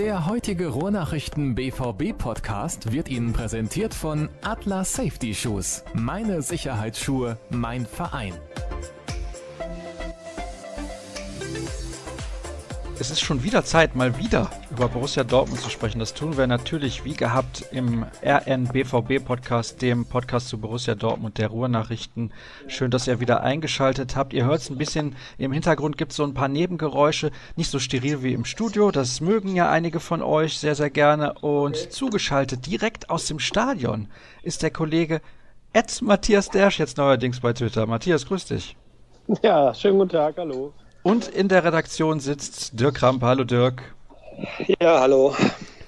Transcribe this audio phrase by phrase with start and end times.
[0.00, 5.84] Der heutige Ruhrnachrichten BVB Podcast wird Ihnen präsentiert von Atlas Safety Shoes.
[5.92, 8.32] Meine Sicherheitsschuhe, mein Verein.
[12.98, 15.98] Es ist schon wieder Zeit, mal wieder über Borussia Dortmund zu sprechen.
[15.98, 21.48] Das tun wir natürlich wie gehabt im RNBVB Podcast, dem Podcast zu Borussia Dortmund der
[21.48, 22.32] Ruhrnachrichten.
[22.68, 24.32] Schön, dass ihr wieder eingeschaltet habt.
[24.32, 27.78] Ihr hört es ein bisschen im Hintergrund gibt es so ein paar Nebengeräusche, nicht so
[27.78, 28.90] steril wie im Studio.
[28.90, 31.34] Das mögen ja einige von euch sehr, sehr gerne.
[31.34, 34.08] Und zugeschaltet direkt aus dem Stadion
[34.42, 35.20] ist der Kollege
[35.72, 37.86] Ed Matthias Dersch jetzt neuerdings bei Twitter.
[37.86, 38.76] Matthias, grüß dich.
[39.42, 40.72] Ja, schönen guten Tag, hallo.
[41.02, 43.22] Und in der Redaktion sitzt Dirk Ramp.
[43.22, 43.94] Hallo Dirk.
[44.80, 45.34] Ja, hallo.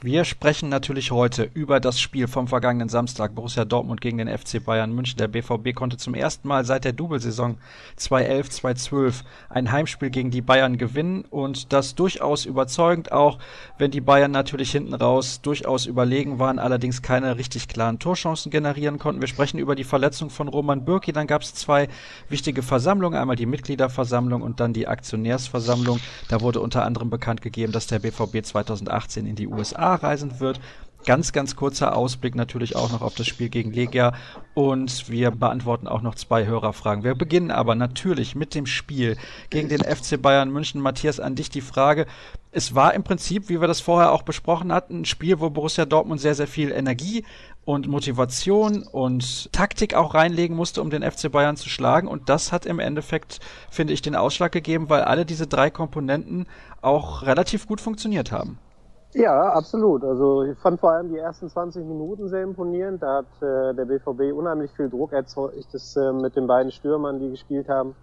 [0.05, 4.61] Wir sprechen natürlich heute über das Spiel vom vergangenen Samstag Borussia Dortmund gegen den FC
[4.65, 5.17] Bayern München.
[5.17, 7.57] Der BVB konnte zum ersten Mal seit der Doublesaison
[8.01, 13.39] 2011-2012 ein Heimspiel gegen die Bayern gewinnen und das durchaus überzeugend auch,
[13.79, 18.99] wenn die Bayern natürlich hinten raus durchaus überlegen waren, allerdings keine richtig klaren Torchancen generieren
[18.99, 19.21] konnten.
[19.21, 21.13] Wir sprechen über die Verletzung von Roman Bürki.
[21.13, 21.87] Dann gab es zwei
[22.29, 26.01] wichtige Versammlungen, einmal die Mitgliederversammlung und dann die Aktionärsversammlung.
[26.29, 30.61] Da wurde unter anderem bekannt gegeben, dass der BVB 2018 in die USA reisen wird.
[31.05, 34.13] Ganz, ganz kurzer Ausblick natürlich auch noch auf das Spiel gegen Legia
[34.55, 37.03] und wir beantworten auch noch zwei Hörerfragen.
[37.03, 39.17] Wir beginnen aber natürlich mit dem Spiel
[39.51, 40.81] gegen den FC Bayern München.
[40.81, 42.07] Matthias, an dich die Frage.
[42.53, 45.87] Es war im Prinzip, wie wir das vorher auch besprochen hatten, ein Spiel, wo Borussia
[45.87, 47.25] Dortmund sehr, sehr viel Energie
[47.65, 52.07] und Motivation und Taktik auch reinlegen musste, um den FC Bayern zu schlagen.
[52.07, 56.47] Und das hat im Endeffekt, finde ich, den Ausschlag gegeben, weil alle diese drei Komponenten
[56.81, 58.59] auch relativ gut funktioniert haben.
[59.15, 60.05] Ja, absolut.
[60.05, 63.03] Also ich fand vor allem die ersten 20 Minuten sehr imponierend.
[63.03, 67.19] Da hat äh, der BVB unheimlich viel Druck erzeugt, das äh, mit den beiden Stürmern,
[67.21, 67.95] die gespielt haben,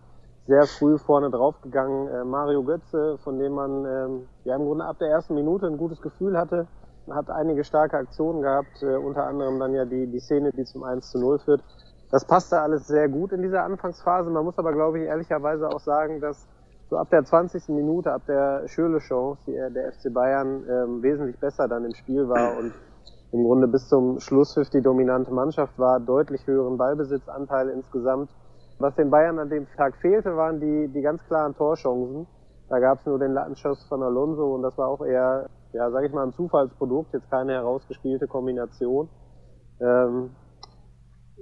[0.46, 2.08] sehr früh vorne draufgegangen.
[2.10, 5.78] Äh, Mario Götze, von dem man ähm, ja im Grunde ab der ersten Minute ein
[5.78, 6.68] gutes Gefühl hatte,
[7.10, 10.84] hat einige starke Aktionen gehabt, äh, unter anderem dann ja die, die Szene, die zum
[10.84, 11.64] 1 zu 0 führt.
[12.12, 14.30] Das passte alles sehr gut in dieser Anfangsphase.
[14.30, 16.48] Man muss aber, glaube ich, ehrlicherweise auch sagen, dass
[16.90, 17.70] so ab der 20.
[17.70, 22.58] Minute, ab der Schöle-Chance, die der FC Bayern ähm, wesentlich besser dann im Spiel war
[22.58, 22.74] und
[23.32, 28.32] im Grunde bis zum Schlusspfiff die dominante Mannschaft war, deutlich höheren Ballbesitzanteil insgesamt.
[28.80, 32.26] Was den Bayern an dem Tag fehlte, waren die, die ganz klaren Torchancen.
[32.70, 36.08] Da gab es nur den Lattenschuss von Alonso und das war auch eher, ja, sage
[36.08, 39.10] ich mal, ein Zufallsprodukt, jetzt keine herausgespielte Kombination.
[39.80, 40.32] Ähm,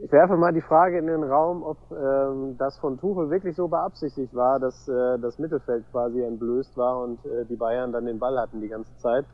[0.04, 3.68] ich werfe mal die Frage in den Raum, ob ähm, das von Tuchel wirklich so
[3.68, 8.20] beabsichtigt war, dass äh, das Mittelfeld quasi entblößt war und äh, die Bayern dann den
[8.20, 9.26] Ball hatten die ganze Zeit.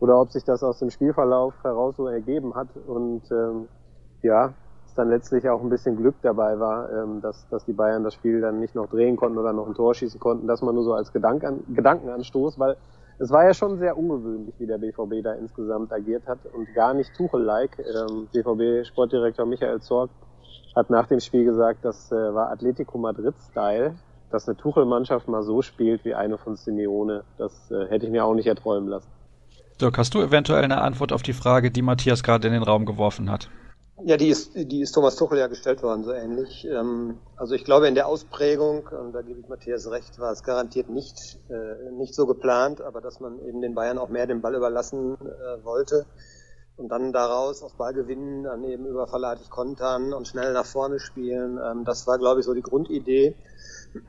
[0.00, 3.68] Oder ob sich das aus dem Spielverlauf heraus so ergeben hat und ähm,
[4.22, 4.54] ja,
[4.96, 8.40] dann letztlich auch ein bisschen Glück dabei war, ähm, dass, dass die Bayern das Spiel
[8.40, 10.94] dann nicht noch drehen konnten oder noch ein Tor schießen konnten, dass man nur so
[10.94, 12.76] als Gedanken, Gedankenanstoß, weil
[13.18, 16.92] es war ja schon sehr ungewöhnlich, wie der BVB da insgesamt agiert hat und gar
[16.92, 17.78] nicht Tuchel-like.
[17.78, 20.10] Ähm, BVB-Sportdirektor Michael Zorg
[20.74, 23.94] hat nach dem Spiel gesagt, das äh, war Atletico Madrid-Style,
[24.30, 27.24] dass eine Tuchel-Mannschaft mal so spielt wie eine von Simeone.
[27.38, 29.08] Das äh, hätte ich mir auch nicht erträumen lassen.
[29.80, 32.84] Dirk, hast du eventuell eine Antwort auf die Frage, die Matthias gerade in den Raum
[32.84, 33.48] geworfen hat?
[34.04, 36.66] Ja, die ist, die ist Thomas Tuchel ja gestellt worden, so ähnlich.
[36.66, 40.42] Ähm, also ich glaube, in der Ausprägung, und da gebe ich Matthias recht, war es
[40.42, 44.42] garantiert nicht, äh, nicht so geplant, aber dass man eben den Bayern auch mehr den
[44.42, 46.04] Ball überlassen äh, wollte
[46.76, 51.58] und dann daraus aus Ballgewinnen dann eben über verleitet kontern und schnell nach vorne spielen.
[51.64, 53.34] Ähm, das war, glaube ich, so die Grundidee.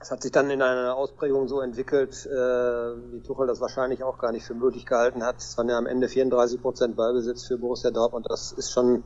[0.00, 4.18] es hat sich dann in einer Ausprägung so entwickelt, äh, wie Tuchel das wahrscheinlich auch
[4.18, 5.38] gar nicht für möglich gehalten hat.
[5.38, 8.26] Es waren ja am Ende 34 Prozent Ballbesitz für Borussia Dortmund.
[8.28, 9.04] Das ist schon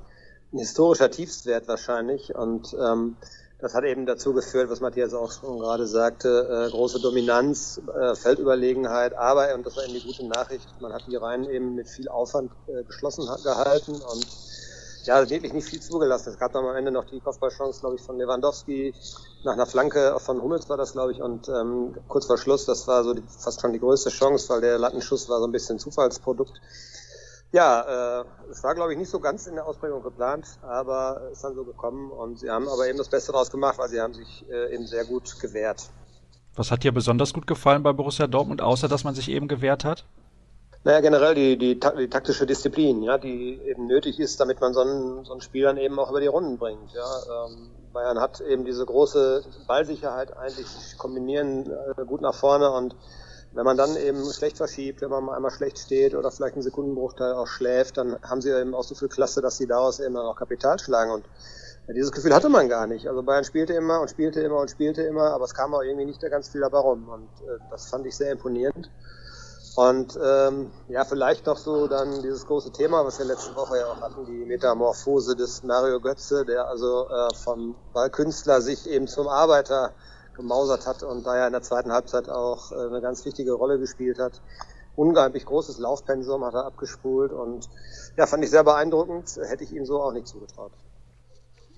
[0.52, 2.34] ein historischer Tiefstwert wahrscheinlich.
[2.34, 3.16] Und ähm,
[3.58, 8.14] das hat eben dazu geführt, was Matthias auch schon gerade sagte, äh, große Dominanz, äh,
[8.14, 11.88] Feldüberlegenheit, aber, und das war eben die gute Nachricht, man hat die Reihen eben mit
[11.88, 14.26] viel Aufwand äh, geschlossen gehalten und
[15.06, 16.30] ja, wirklich nicht viel zugelassen.
[16.30, 18.94] Es gab dann am Ende noch die Kopfballchance, glaube ich, von Lewandowski
[19.46, 22.86] nach einer Flanke von Hummels war das, glaube ich, und ähm, kurz vor Schluss, das
[22.88, 25.78] war so die, fast schon die größte Chance, weil der Lattenschuss war so ein bisschen
[25.78, 26.60] Zufallsprodukt.
[27.52, 31.38] Ja, äh, es war, glaube ich, nicht so ganz in der Ausprägung geplant, aber es
[31.38, 34.00] ist dann so gekommen und sie haben aber eben das Beste daraus gemacht, weil sie
[34.00, 35.88] haben sich äh, eben sehr gut gewehrt.
[36.56, 39.84] Was hat dir besonders gut gefallen bei Borussia Dortmund, außer dass man sich eben gewehrt
[39.84, 40.04] hat?
[40.86, 44.82] Naja, generell die, die, die taktische Disziplin, ja, die eben nötig ist, damit man so
[44.82, 46.92] ein, so ein Spiel dann eben auch über die Runden bringt.
[46.92, 47.46] Ja.
[47.48, 52.94] Ähm, Bayern hat eben diese große Ballsicherheit eigentlich, kombinieren äh, gut nach vorne und
[53.50, 56.62] wenn man dann eben schlecht verschiebt, wenn man mal einmal schlecht steht oder vielleicht einen
[56.62, 60.16] Sekundenbruchteil auch schläft, dann haben sie eben auch so viel Klasse, dass sie daraus eben
[60.16, 61.24] auch Kapital schlagen und
[61.88, 63.08] ja, dieses Gefühl hatte man gar nicht.
[63.08, 66.06] Also Bayern spielte immer und spielte immer und spielte immer, aber es kam auch irgendwie
[66.06, 68.88] nicht da ganz viel dabei rum und äh, das fand ich sehr imponierend.
[69.76, 73.86] Und ähm, ja, vielleicht noch so dann dieses große Thema, was wir letzte Woche ja
[73.92, 79.28] auch hatten, die Metamorphose des Mario Götze, der also äh, vom Ballkünstler sich eben zum
[79.28, 79.92] Arbeiter
[80.34, 83.78] gemausert hat und da ja in der zweiten Halbzeit auch äh, eine ganz wichtige Rolle
[83.78, 84.40] gespielt hat.
[84.96, 87.68] Unglaublich großes Laufpensum hat er abgespult und
[88.16, 90.72] ja, fand ich sehr beeindruckend, hätte ich ihm so auch nicht zugetraut.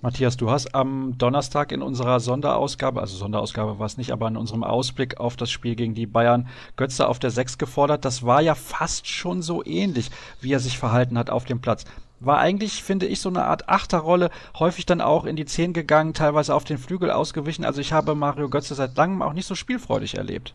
[0.01, 4.37] Matthias, du hast am Donnerstag in unserer Sonderausgabe, also Sonderausgabe war es nicht, aber in
[4.37, 6.47] unserem Ausblick auf das Spiel gegen die Bayern
[6.77, 8.05] Götze auf der Sechs gefordert.
[8.05, 11.85] Das war ja fast schon so ähnlich, wie er sich verhalten hat auf dem Platz.
[12.21, 16.15] War eigentlich, finde ich, so eine Art Achterrolle, häufig dann auch in die Zehn gegangen,
[16.15, 17.65] teilweise auf den Flügel ausgewichen.
[17.65, 20.55] Also ich habe Mario Götze seit langem auch nicht so spielfreudig erlebt.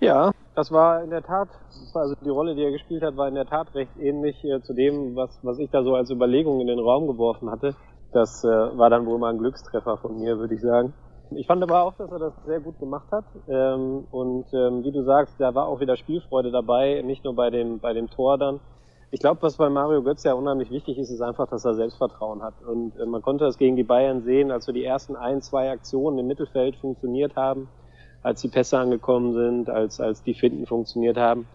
[0.00, 1.48] Ja, das war in der Tat,
[1.94, 4.74] also die Rolle, die er gespielt hat, war in der Tat recht ähnlich äh, zu
[4.74, 7.74] dem, was, was ich da so als Überlegung in den Raum geworfen hatte.
[8.14, 10.94] Das äh, war dann wohl mal ein Glückstreffer von mir, würde ich sagen.
[11.34, 13.24] Ich fand aber auch, dass er das sehr gut gemacht hat.
[13.48, 17.50] Ähm, und ähm, wie du sagst, da war auch wieder Spielfreude dabei, nicht nur bei
[17.50, 18.60] dem, bei dem Tor dann.
[19.10, 22.40] Ich glaube, was bei Mario Götz ja unheimlich wichtig ist, ist einfach, dass er Selbstvertrauen
[22.40, 22.54] hat.
[22.62, 25.72] Und äh, man konnte das gegen die Bayern sehen, als wir die ersten ein, zwei
[25.72, 27.68] Aktionen im Mittelfeld funktioniert haben,
[28.22, 31.48] als die Pässe angekommen sind, als, als die Finden funktioniert haben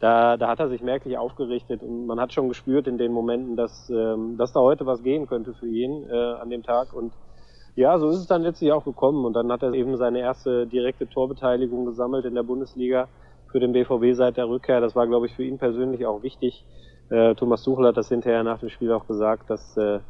[0.00, 3.56] da, da hat er sich merklich aufgerichtet und man hat schon gespürt in den Momenten,
[3.56, 7.12] dass, ähm, dass da heute was gehen könnte für ihn äh, an dem Tag und
[7.76, 10.66] ja, so ist es dann letztlich auch gekommen und dann hat er eben seine erste
[10.66, 13.08] direkte Torbeteiligung gesammelt in der Bundesliga
[13.52, 14.80] für den BVB seit der Rückkehr.
[14.80, 16.64] Das war, glaube ich, für ihn persönlich auch wichtig.
[17.10, 20.00] Äh, Thomas Tuchel hat das hinterher nach dem Spiel auch gesagt, dass äh,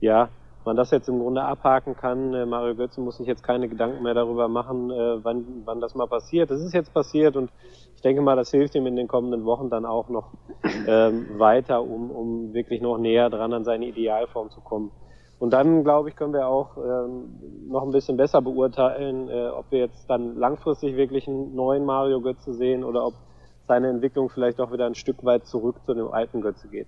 [0.00, 0.28] ja
[0.64, 2.34] man das jetzt im Grunde abhaken kann.
[2.34, 5.94] Äh, Mario Götze muss sich jetzt keine Gedanken mehr darüber machen, äh, wann, wann das
[5.94, 6.50] mal passiert.
[6.50, 7.50] Das ist jetzt passiert und
[7.98, 10.30] ich denke mal, das hilft ihm in den kommenden Wochen dann auch noch
[10.86, 14.92] ähm, weiter, um, um wirklich noch näher dran an seine Idealform zu kommen.
[15.40, 19.72] Und dann, glaube ich, können wir auch ähm, noch ein bisschen besser beurteilen, äh, ob
[19.72, 23.14] wir jetzt dann langfristig wirklich einen neuen Mario Götze sehen oder ob
[23.66, 26.86] seine Entwicklung vielleicht auch wieder ein Stück weit zurück zu dem alten Götze geht.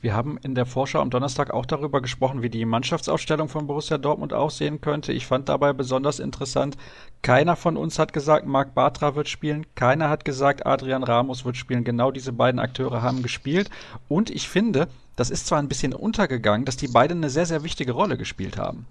[0.00, 3.98] Wir haben in der Vorschau am Donnerstag auch darüber gesprochen, wie die Mannschaftsaufstellung von Borussia
[3.98, 5.12] Dortmund aussehen könnte.
[5.12, 6.76] Ich fand dabei besonders interessant,
[7.20, 11.56] keiner von uns hat gesagt, Marc Bartra wird spielen, keiner hat gesagt, Adrian Ramos wird
[11.56, 11.82] spielen.
[11.82, 13.70] Genau diese beiden Akteure haben gespielt.
[14.06, 14.86] Und ich finde,
[15.16, 18.56] das ist zwar ein bisschen untergegangen, dass die beiden eine sehr, sehr wichtige Rolle gespielt
[18.56, 18.86] haben.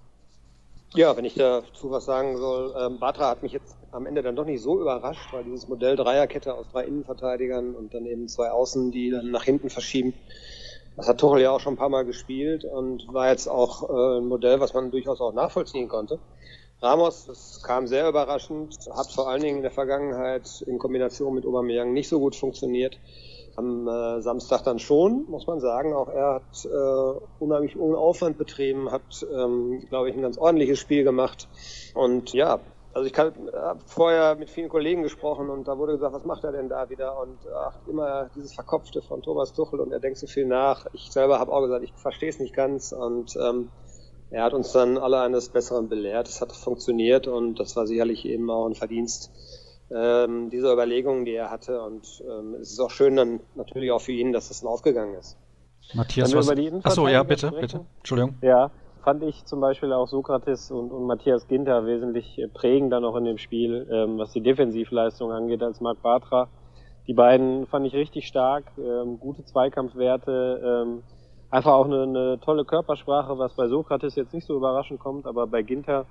[0.94, 4.36] Ja, wenn ich dazu was sagen soll, ähm, Batra hat mich jetzt am Ende dann
[4.36, 8.50] doch nicht so überrascht, weil dieses Modell Dreierkette aus drei Innenverteidigern und dann eben zwei
[8.50, 10.12] Außen, die dann nach hinten verschieben,
[10.98, 14.18] das hat Tuchel ja auch schon ein paar Mal gespielt und war jetzt auch äh,
[14.18, 16.18] ein Modell, was man durchaus auch nachvollziehen konnte.
[16.82, 21.46] Ramos, das kam sehr überraschend, hat vor allen Dingen in der Vergangenheit in Kombination mit
[21.46, 22.98] Aubameyang nicht so gut funktioniert.
[23.54, 25.92] Am äh, Samstag dann schon, muss man sagen.
[25.92, 30.80] Auch er hat äh, unheimlich ohne Aufwand betrieben, hat, ähm, glaube ich, ein ganz ordentliches
[30.80, 31.48] Spiel gemacht.
[31.94, 32.58] Und ja,
[32.92, 33.34] also ich habe
[33.86, 37.20] vorher mit vielen Kollegen gesprochen und da wurde gesagt, was macht er denn da wieder?
[37.20, 40.86] Und ach, immer dieses Verkopfte von Thomas Tuchel und er denkt so viel nach.
[40.92, 43.70] Ich selber habe auch gesagt, ich verstehe es nicht ganz und ähm,
[44.30, 46.28] er hat uns dann alle eines Besseren belehrt.
[46.28, 49.30] Es hat funktioniert und das war sicherlich eben auch ein Verdienst
[49.90, 51.80] ähm, dieser Überlegungen, die er hatte.
[51.82, 55.14] Und ähm, es ist auch schön dann natürlich auch für ihn, dass das dann aufgegangen
[55.14, 55.38] ist.
[55.94, 56.50] Matthias, was...
[56.84, 57.60] Achso, ja, bitte, sprechen?
[57.60, 57.86] bitte.
[57.98, 58.34] Entschuldigung.
[58.42, 58.70] Ja,
[59.08, 63.38] fand ich zum Beispiel auch Sokrates und, und Matthias Ginter wesentlich prägender noch in dem
[63.38, 66.48] Spiel, ähm, was die Defensivleistung angeht, als Marc Bartra.
[67.06, 71.02] Die beiden fand ich richtig stark, ähm, gute Zweikampfwerte, ähm,
[71.48, 75.46] einfach auch eine, eine tolle Körpersprache, was bei Sokrates jetzt nicht so überraschend kommt, aber
[75.46, 76.04] bei Ginter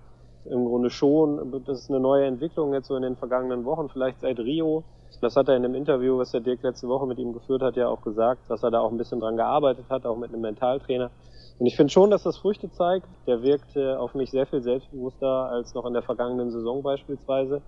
[0.46, 1.64] im Grunde schon.
[1.68, 4.84] Das ist eine neue Entwicklung jetzt so in den vergangenen Wochen, vielleicht seit Rio.
[5.22, 7.76] Das hat er in dem Interview, was der Dirk letzte Woche mit ihm geführt hat,
[7.76, 10.42] ja auch gesagt, dass er da auch ein bisschen dran gearbeitet hat, auch mit einem
[10.42, 11.12] Mentaltrainer.
[11.60, 13.08] Und ich finde schon, dass das Früchte zeigt.
[13.26, 17.62] Der wirkt äh, auf mich sehr viel selbstbewusster als noch in der vergangenen Saison beispielsweise.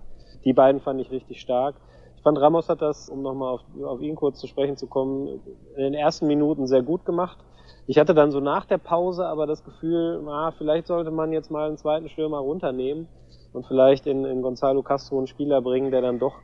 [0.44, 1.74] Die beiden fand ich richtig stark.
[2.16, 5.40] Ich fand, Ramos hat das, um nochmal auf, auf ihn kurz zu sprechen zu kommen,
[5.76, 7.38] in den ersten Minuten sehr gut gemacht.
[7.86, 11.50] Ich hatte dann so nach der Pause aber das Gefühl, ah, vielleicht sollte man jetzt
[11.50, 13.08] mal einen zweiten Stürmer runternehmen
[13.52, 16.34] und vielleicht in, in Gonzalo Castro einen Spieler bringen, der dann doch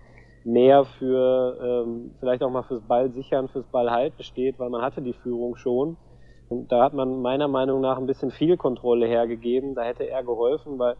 [0.45, 4.83] mehr für ähm, vielleicht auch mal fürs Ball sichern, fürs Ball halten steht, weil man
[4.83, 5.97] hatte die Führung schon.
[6.49, 9.75] Und da hat man meiner Meinung nach ein bisschen viel Kontrolle hergegeben.
[9.75, 10.97] Da hätte er geholfen, weil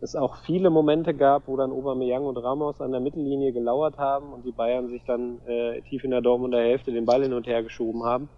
[0.00, 4.32] es auch viele Momente gab, wo dann Aubameyang und Ramos an der Mittellinie gelauert haben
[4.32, 7.46] und die Bayern sich dann äh, tief in der Dortmunder Hälfte den Ball hin und
[7.46, 8.28] her geschoben haben.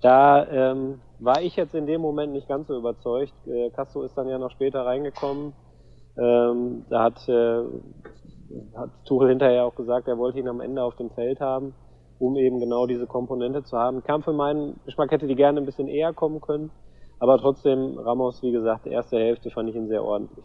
[0.00, 3.34] Da ähm, war ich jetzt in dem Moment nicht ganz so überzeugt.
[3.46, 5.52] Äh, Castro ist dann ja noch später reingekommen.
[6.16, 7.62] Ähm, da hat, äh,
[8.76, 11.74] hat Tuchel hinterher auch gesagt, er wollte ihn am Ende auf dem Feld haben
[12.24, 14.02] um eben genau diese Komponente zu haben.
[14.02, 16.70] Kam für meinen Geschmack hätte die gerne ein bisschen eher kommen können,
[17.18, 20.44] aber trotzdem Ramos, wie gesagt, erste Hälfte fand ich ihn sehr ordentlich.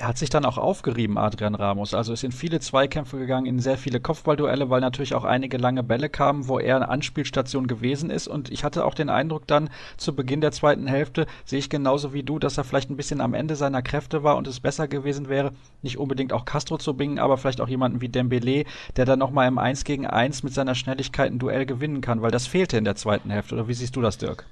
[0.00, 1.92] Er hat sich dann auch aufgerieben, Adrian Ramos.
[1.92, 5.82] Also ist in viele Zweikämpfe gegangen, in sehr viele Kopfballduelle, weil natürlich auch einige lange
[5.82, 8.28] Bälle kamen, wo er eine Anspielstation gewesen ist.
[8.28, 12.12] Und ich hatte auch den Eindruck dann zu Beginn der zweiten Hälfte, sehe ich genauso
[12.12, 14.86] wie du, dass er vielleicht ein bisschen am Ende seiner Kräfte war und es besser
[14.86, 15.50] gewesen wäre,
[15.82, 19.48] nicht unbedingt auch Castro zu bingen, aber vielleicht auch jemanden wie Dembele, der dann nochmal
[19.48, 22.84] im 1 gegen 1 mit seiner Schnelligkeit ein Duell gewinnen kann, weil das fehlte in
[22.84, 23.56] der zweiten Hälfte.
[23.56, 24.46] Oder wie siehst du das, Dirk?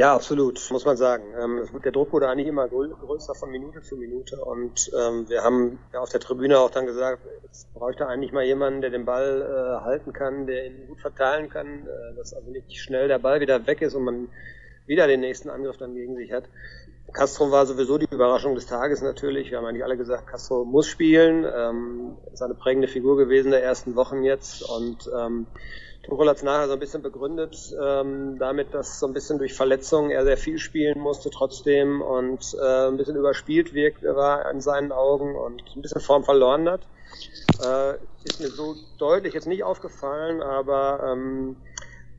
[0.00, 1.24] Ja, absolut, muss man sagen.
[1.38, 5.78] Ähm, der Druck wurde eigentlich immer größer von Minute zu Minute und ähm, wir haben
[5.92, 9.84] auf der Tribüne auch dann gesagt, es bräuchte eigentlich mal jemanden, der den Ball äh,
[9.84, 13.66] halten kann, der ihn gut verteilen kann, äh, dass also nicht schnell der Ball wieder
[13.66, 14.28] weg ist und man
[14.86, 16.44] wieder den nächsten Angriff dann gegen sich hat.
[17.12, 19.50] Castro war sowieso die Überraschung des Tages natürlich.
[19.50, 21.44] Wir haben eigentlich alle gesagt, Castro muss spielen.
[21.44, 25.46] Ähm, ist eine prägende Figur gewesen der ersten Wochen jetzt und ähm,
[26.02, 29.52] Tuchel hat es nachher so ein bisschen begründet, ähm, damit, dass so ein bisschen durch
[29.52, 34.60] Verletzungen er sehr viel spielen musste trotzdem und äh, ein bisschen überspielt wirkt war in
[34.60, 36.80] seinen Augen und ein bisschen Form verloren hat.
[37.62, 41.56] Äh, ist mir so deutlich jetzt nicht aufgefallen, aber ähm,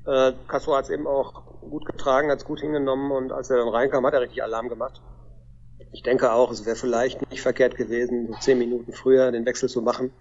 [0.06, 3.58] äh, Castro hat es eben auch gut getragen, hat es gut hingenommen und als er
[3.58, 5.02] dann reinkam, hat er richtig Alarm gemacht.
[5.92, 9.70] Ich denke auch, es wäre vielleicht nicht verkehrt gewesen, so zehn Minuten früher den Wechsel
[9.70, 10.14] zu machen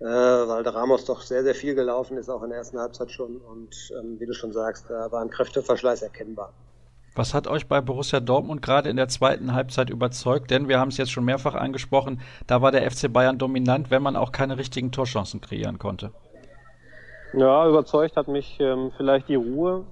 [0.00, 3.10] äh, weil der Ramos doch sehr, sehr viel gelaufen ist, auch in der ersten Halbzeit
[3.10, 3.36] schon.
[3.36, 6.52] Und ähm, wie du schon sagst, da war ein Kräfteverschleiß erkennbar.
[7.14, 10.50] Was hat euch bei Borussia Dortmund gerade in der zweiten Halbzeit überzeugt?
[10.50, 14.02] Denn wir haben es jetzt schon mehrfach angesprochen, da war der FC Bayern dominant, wenn
[14.02, 16.12] man auch keine richtigen Torchancen kreieren konnte.
[17.34, 19.84] Ja, überzeugt hat mich ähm, vielleicht die Ruhe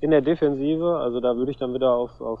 [0.00, 0.98] in der Defensive.
[0.98, 2.40] Also da würde ich dann wieder auf, auf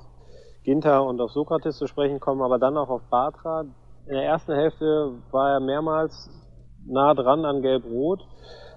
[0.64, 3.64] Ginter und auf Sokrates zu sprechen kommen, aber dann auch auf Batra.
[4.06, 6.28] In der ersten Hälfte war er mehrmals
[6.86, 8.26] nah dran an Gelb-Rot.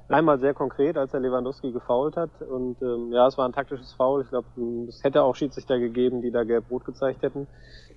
[0.07, 2.29] Einmal sehr konkret, als er Lewandowski gefault hat.
[2.41, 4.21] Und ähm, ja, es war ein taktisches Foul.
[4.21, 4.47] Ich glaube,
[4.87, 7.47] es hätte auch Schiedsrichter gegeben, die da Gelb-Rot gezeigt hätten.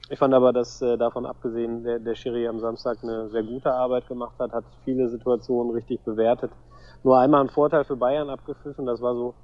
[0.08, 3.72] Ich fand aber, dass äh, davon abgesehen der, der Schiri am Samstag eine sehr gute
[3.74, 6.50] Arbeit gemacht hat, hat viele Situationen richtig bewertet.
[7.04, 8.86] Nur einmal ein Vorteil für Bayern abgepfiffen.
[8.86, 9.34] Das war so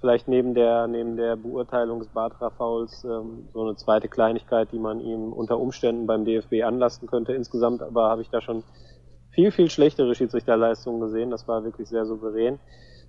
[0.00, 5.00] vielleicht neben der neben der Beurteilung des Batra-Fouls ähm, so eine zweite Kleinigkeit, die man
[5.00, 7.32] ihm unter Umständen beim DFB anlasten könnte.
[7.32, 8.62] Insgesamt aber habe ich da schon
[9.30, 11.30] viel, viel schlechtere Schiedsrichterleistungen gesehen.
[11.30, 12.58] Das war wirklich sehr souverän.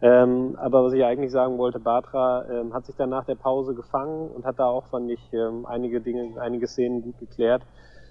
[0.01, 3.75] Ähm, aber was ich eigentlich sagen wollte, Batra ähm, hat sich dann nach der Pause
[3.75, 7.61] gefangen und hat da auch, fand ich, ähm, einige Dinge, einige Szenen gut geklärt.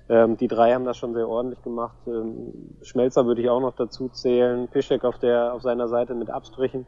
[0.09, 1.97] Ähm, die drei haben das schon sehr ordentlich gemacht.
[2.07, 4.69] Ähm, Schmelzer würde ich auch noch dazu zählen.
[4.69, 6.87] Pischek auf der, auf seiner Seite mit Abstrichen.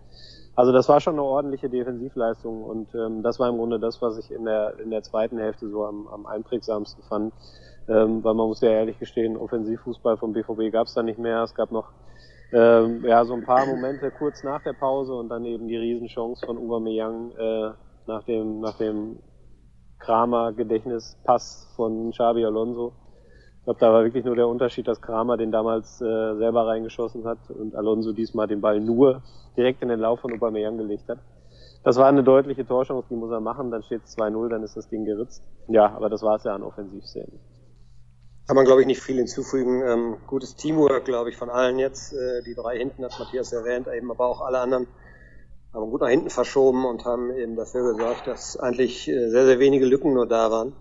[0.55, 4.19] Also das war schon eine ordentliche Defensivleistung und ähm, das war im Grunde das, was
[4.19, 7.33] ich in der, in der zweiten Hälfte so am, am einprägsamsten fand
[7.89, 11.43] ähm, weil man muss ja ehrlich gestehen, Offensivfußball vom BVB gab es da nicht mehr.
[11.43, 11.93] Es gab noch
[12.53, 16.45] ähm, ja so ein paar Momente kurz nach der Pause und dann eben die Riesenchance
[16.47, 17.71] von Aubameyang äh,
[18.07, 19.19] nach dem nach dem
[19.99, 22.93] Kramer Gedächtnispass von Xabi Alonso.
[23.59, 27.25] Ich glaube, da war wirklich nur der Unterschied, dass Kramer den damals äh, selber reingeschossen
[27.25, 29.23] hat und Alonso diesmal den Ball nur
[29.57, 31.19] direkt in den Lauf von Aubameyang gelegt hat.
[31.85, 34.77] Das war eine deutliche Torchance, die muss er machen, dann steht es 2-0, dann ist
[34.77, 35.43] das Ding geritzt.
[35.69, 37.41] Ja, aber das war es ja an Offensivszenen
[38.53, 39.81] kann man, glaube ich, nicht viel hinzufügen.
[39.81, 42.13] Ähm, gutes Teamwork, glaube ich, von allen jetzt.
[42.13, 44.89] Äh, die drei hinten hat Matthias erwähnt, eben aber auch alle anderen
[45.73, 49.59] haben gut nach hinten verschoben und haben eben dafür gesorgt, dass eigentlich äh, sehr, sehr
[49.59, 50.75] wenige Lücken nur da waren.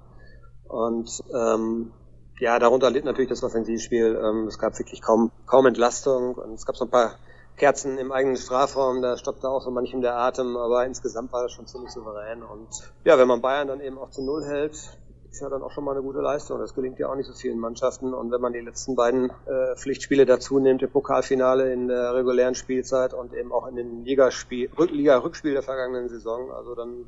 [0.68, 1.94] Und ähm,
[2.42, 4.20] ja, darunter litt natürlich das Offensivspiel.
[4.22, 7.20] Ähm, es gab wirklich kaum, kaum Entlastung und es gab so ein paar
[7.56, 11.54] Kerzen im eigenen Strafraum, da stoppte auch so manchem der Atem, aber insgesamt war das
[11.54, 12.44] schon ziemlich souverän.
[12.44, 12.68] Und
[13.06, 14.98] ja, wenn man Bayern dann eben auch zu Null hält,
[15.32, 16.60] ist ja dann auch schon mal eine gute Leistung.
[16.60, 18.14] Das gelingt ja auch nicht so vielen Mannschaften.
[18.14, 22.54] Und wenn man die letzten beiden äh, Pflichtspiele dazu nimmt, im Pokalfinale in der regulären
[22.54, 27.06] Spielzeit und eben auch in den Ligaspiel, Liga-Rückspiel der vergangenen Saison, also dann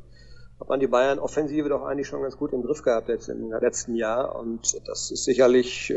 [0.60, 3.52] hat man die Bayern Offensive doch eigentlich schon ganz gut im Griff gehabt jetzt im
[3.52, 4.36] letzten Jahr.
[4.40, 5.96] Und das ist sicherlich äh,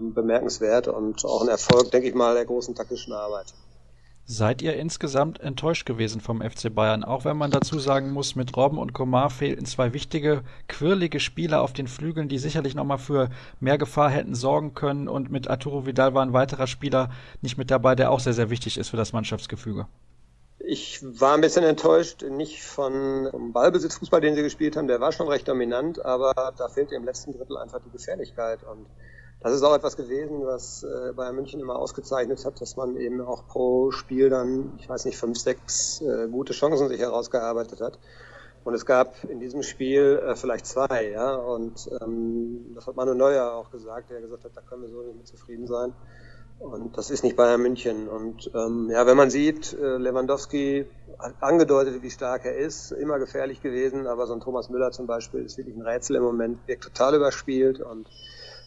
[0.00, 3.52] bemerkenswert und auch ein Erfolg, denke ich mal, der großen taktischen Arbeit.
[4.32, 7.02] Seid ihr insgesamt enttäuscht gewesen vom FC Bayern?
[7.02, 11.62] Auch wenn man dazu sagen muss, mit Robben und Komar fehlten zwei wichtige, quirlige Spieler
[11.62, 15.08] auf den Flügeln, die sicherlich nochmal für mehr Gefahr hätten sorgen können.
[15.08, 17.10] Und mit Arturo Vidal war ein weiterer Spieler
[17.42, 19.88] nicht mit dabei, der auch sehr, sehr wichtig ist für das Mannschaftsgefüge.
[20.60, 25.10] Ich war ein bisschen enttäuscht, nicht von vom Ballbesitzfußball, den sie gespielt haben, der war
[25.10, 28.86] schon recht dominant, aber da fehlte im letzten Drittel einfach die Gefährlichkeit und
[29.40, 33.22] das ist auch etwas gewesen, was äh, Bayern München immer ausgezeichnet hat, dass man eben
[33.22, 37.98] auch pro Spiel dann, ich weiß nicht, fünf, sechs äh, gute Chancen sich herausgearbeitet hat.
[38.62, 41.34] Und es gab in diesem Spiel äh, vielleicht zwei, ja.
[41.34, 45.00] Und ähm, das hat Manu Neuer auch gesagt, der gesagt hat, da können wir so
[45.02, 45.94] nicht mit zufrieden sein.
[46.58, 48.08] Und das ist nicht Bayern München.
[48.08, 50.86] Und ähm, ja, wenn man sieht, äh, Lewandowski
[51.18, 55.06] hat angedeutet, wie stark er ist, immer gefährlich gewesen, aber so ein Thomas Müller zum
[55.06, 58.06] Beispiel ist wirklich ein Rätsel im Moment, wirkt total überspielt und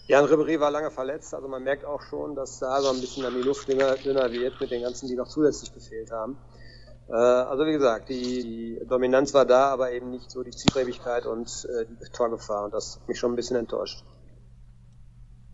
[0.08, 3.26] Jan Ribéry war lange verletzt, also man merkt auch schon, dass da so ein bisschen
[3.26, 6.38] an die Luft dünner, dünner wird mit den ganzen, die noch zusätzlich gefehlt haben.
[7.08, 8.44] Äh, also wie gesagt, die,
[8.80, 12.74] die, Dominanz war da, aber eben nicht so die Zielstrebigkeit und äh, die Torgefahr und
[12.74, 14.04] das hat mich schon ein bisschen enttäuscht.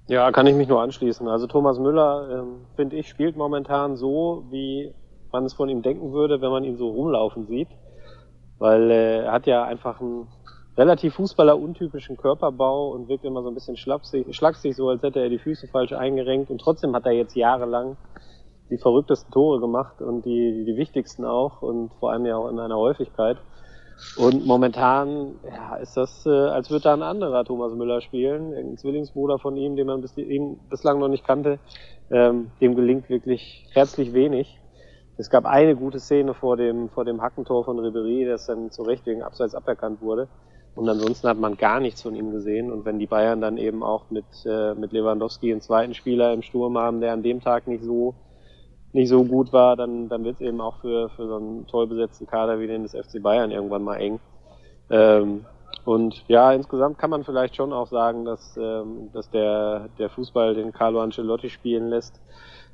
[0.08, 1.28] Ja, kann ich mich nur anschließen.
[1.28, 4.92] Also Thomas Müller, ähm, finde ich, spielt momentan so, wie
[5.32, 7.70] man es von ihm denken würde, wenn man ihn so rumlaufen sieht.
[8.58, 10.28] Weil äh, er hat ja einfach einen
[10.80, 15.28] relativ Fußballer-untypischen Körperbau und wirkt immer so ein bisschen schlapsig, schlaksig, so als hätte er
[15.28, 16.50] die Füße falsch eingerenkt.
[16.50, 17.98] Und trotzdem hat er jetzt jahrelang
[18.70, 22.60] die verrücktesten Tore gemacht und die, die wichtigsten auch und vor allem ja auch in
[22.60, 23.38] einer Häufigkeit.
[24.16, 28.78] Und momentan ja, ist das, äh, als würde da ein anderer Thomas Müller spielen, ein
[28.78, 31.60] Zwillingsbruder von ihm, den man bis, ihn bislang noch nicht kannte.
[32.10, 34.58] Ähm, dem gelingt wirklich herzlich wenig.
[35.18, 38.84] Es gab eine gute Szene vor dem, vor dem Hackentor von Ribery, das dann zu
[38.84, 40.30] Recht wegen Abseits aberkannt wurde.
[40.76, 42.72] Und ansonsten hat man gar nichts von ihm gesehen.
[42.72, 46.42] Und wenn die Bayern dann eben auch mit, äh, mit Lewandowski einen zweiten Spieler im
[46.42, 48.16] Sturm haben, der an dem Tag nicht so,
[48.94, 51.88] nicht so gut war, dann, dann wird es eben auch für, für so einen toll
[51.88, 54.20] besetzten Kader wie den des FC Bayern irgendwann mal eng.
[54.90, 55.46] Ähm,
[55.86, 60.56] und ja, insgesamt kann man vielleicht schon auch sagen, dass, ähm, dass der, der Fußball,
[60.56, 62.22] den Carlo Ancelotti spielen lässt,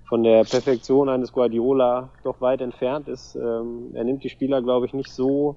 [0.08, 3.36] von der Perfektion eines Guardiola doch weit entfernt ist.
[3.36, 5.56] Ähm, er nimmt die Spieler, glaube ich, nicht so,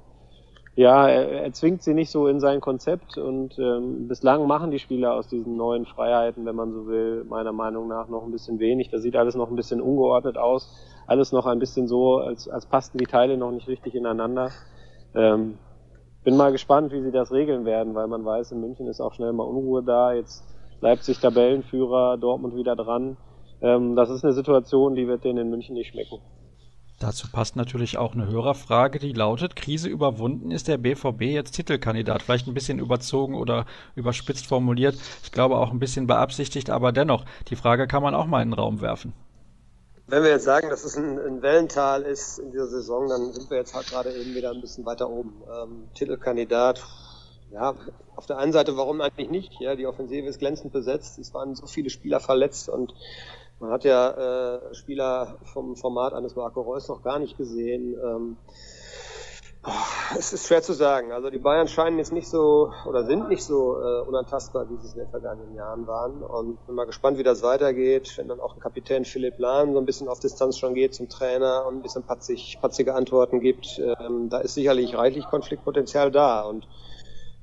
[0.78, 4.78] ja, er, er zwingt sie nicht so in sein Konzept und ähm, bislang machen die
[4.78, 8.60] Spieler aus diesen neuen Freiheiten, wenn man so will, meiner Meinung nach noch ein bisschen
[8.60, 8.88] wenig.
[8.90, 10.72] Da sieht alles noch ein bisschen ungeordnet aus,
[11.08, 14.52] alles noch ein bisschen so, als, als passten die Teile noch nicht richtig ineinander.
[15.16, 15.58] Ähm,
[16.22, 19.14] bin mal gespannt, wie sie das regeln werden, weil man weiß, in München ist auch
[19.14, 20.12] schnell mal Unruhe da.
[20.12, 20.44] Jetzt
[20.80, 23.16] Leipzig Tabellenführer, Dortmund wieder dran
[23.60, 26.20] ähm, das ist eine Situation, die wird denen in München nicht schmecken.
[26.98, 32.22] Dazu passt natürlich auch eine Hörerfrage, die lautet, Krise überwunden, ist der BVB jetzt Titelkandidat?
[32.22, 34.96] Vielleicht ein bisschen überzogen oder überspitzt formuliert.
[35.22, 38.48] Ich glaube auch ein bisschen beabsichtigt, aber dennoch, die Frage kann man auch mal in
[38.48, 39.12] den Raum werfen.
[40.08, 43.48] Wenn wir jetzt sagen, dass es ein, ein Wellental ist in dieser Saison, dann sind
[43.48, 45.42] wir jetzt halt gerade eben wieder ein bisschen weiter oben.
[45.52, 46.82] Ähm, Titelkandidat,
[47.52, 47.74] ja,
[48.16, 49.52] auf der einen Seite, warum eigentlich nicht?
[49.60, 52.92] Ja, die Offensive ist glänzend besetzt, es waren so viele Spieler verletzt und
[53.60, 57.96] man hat ja äh, Spieler vom Format eines Marco Reus noch gar nicht gesehen.
[58.02, 58.36] Ähm,
[60.16, 61.12] es ist schwer zu sagen.
[61.12, 64.86] Also die Bayern scheinen jetzt nicht so oder sind nicht so äh, unantastbar, wie sie
[64.86, 66.22] es in den vergangenen Jahren waren.
[66.22, 69.78] Und bin mal gespannt, wie das weitergeht, wenn dann auch ein Kapitän Philipp Lahn so
[69.78, 73.80] ein bisschen auf Distanz schon geht zum Trainer und ein bisschen patzig, patzige Antworten gibt.
[74.00, 76.42] Ähm, da ist sicherlich reichlich Konfliktpotenzial da.
[76.42, 76.68] Und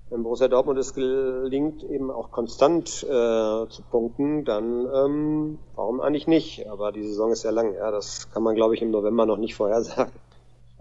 [0.09, 6.67] Borussia Dortmund es gelingt, eben auch konstant äh, zu punkten, dann ähm, warum eigentlich nicht?
[6.69, 9.37] Aber die Saison ist ja lang, ja, das kann man, glaube ich, im November noch
[9.37, 10.13] nicht vorhersagen.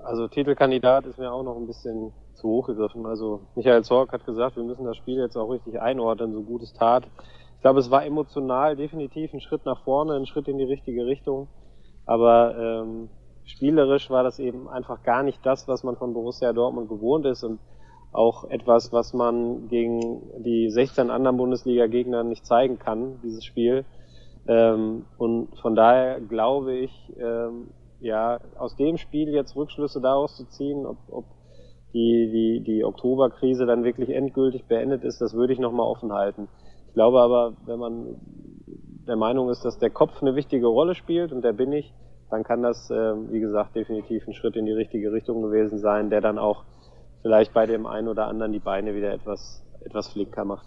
[0.04, 3.06] Also Titelkandidat ist mir auch noch ein bisschen zu hoch gegriffen.
[3.06, 6.62] Also Michael Zorg hat gesagt, wir müssen das Spiel jetzt auch richtig einordnen, so gut
[6.62, 7.04] es tat.
[7.56, 11.06] Ich glaube, es war emotional definitiv ein Schritt nach vorne, ein Schritt in die richtige
[11.06, 11.48] Richtung.
[12.04, 13.08] Aber ähm,
[13.44, 17.42] spielerisch war das eben einfach gar nicht das, was man von Borussia Dortmund gewohnt ist.
[17.42, 17.58] Und
[18.14, 23.84] auch etwas, was man gegen die 16 anderen Bundesliga-Gegner nicht zeigen kann, dieses Spiel.
[24.46, 27.68] Ähm, und von daher glaube ich, ähm,
[28.00, 31.24] ja, aus dem Spiel jetzt Rückschlüsse daraus zu ziehen, ob, ob
[31.92, 36.48] die, die, die Oktoberkrise dann wirklich endgültig beendet ist, das würde ich nochmal offen halten.
[36.88, 38.16] Ich glaube aber, wenn man
[39.06, 41.92] der Meinung ist, dass der Kopf eine wichtige Rolle spielt, und der bin ich,
[42.30, 46.10] dann kann das, äh, wie gesagt, definitiv ein Schritt in die richtige Richtung gewesen sein,
[46.10, 46.64] der dann auch
[47.24, 50.66] vielleicht bei dem einen oder anderen die Beine wieder etwas, etwas flinker macht.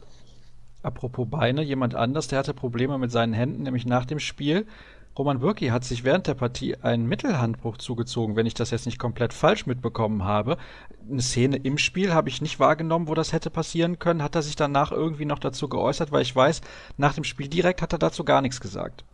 [0.81, 4.65] Apropos Beine, jemand anders, der hatte Probleme mit seinen Händen, nämlich nach dem Spiel.
[5.15, 8.97] Roman Bürki hat sich während der Partie einen Mittelhandbruch zugezogen, wenn ich das jetzt nicht
[8.97, 10.57] komplett falsch mitbekommen habe.
[11.07, 14.23] Eine Szene im Spiel habe ich nicht wahrgenommen, wo das hätte passieren können.
[14.23, 16.61] Hat er sich danach irgendwie noch dazu geäußert, weil ich weiß,
[16.97, 19.05] nach dem Spiel direkt hat er dazu gar nichts gesagt.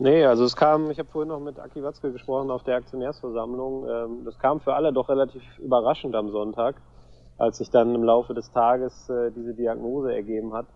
[0.00, 3.88] Nee, also es kam, ich habe vorhin noch mit Aki Watzke gesprochen auf der Aktionärsversammlung.
[3.88, 6.76] Ähm, das kam für alle doch relativ überraschend am Sonntag,
[7.38, 10.66] als sich dann im Laufe des Tages äh, diese Diagnose ergeben hat.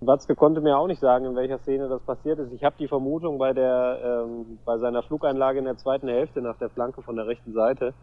[0.00, 2.52] Watzke konnte mir auch nicht sagen, in welcher Szene das passiert ist.
[2.52, 6.58] Ich habe die Vermutung bei der ähm, bei seiner Flugeinlage in der zweiten Hälfte nach
[6.58, 7.94] der Flanke von der rechten Seite,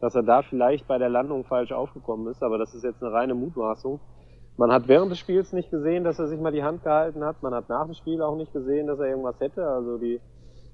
[0.00, 3.12] dass er da vielleicht bei der Landung falsch aufgekommen ist, aber das ist jetzt eine
[3.12, 3.98] reine Mutmaßung.
[4.56, 7.42] Man hat während des Spiels nicht gesehen, dass er sich mal die Hand gehalten hat.
[7.42, 9.64] Man hat nach dem Spiel auch nicht gesehen, dass er irgendwas hätte.
[9.64, 10.20] Also die,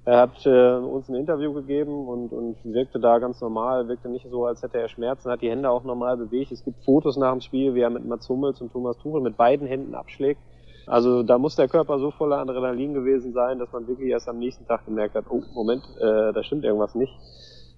[0.05, 4.27] er hat äh, uns ein Interview gegeben und, und wirkte da ganz normal, wirkte nicht
[4.29, 6.51] so, als hätte er Schmerzen, hat die Hände auch normal bewegt.
[6.51, 9.37] Es gibt Fotos nach dem Spiel, wie er mit Mats Hummels und Thomas Tuchel mit
[9.37, 10.41] beiden Händen abschlägt.
[10.87, 14.39] Also da muss der Körper so voller Adrenalin gewesen sein, dass man wirklich erst am
[14.39, 17.13] nächsten Tag gemerkt hat, oh Moment, äh, da stimmt irgendwas nicht.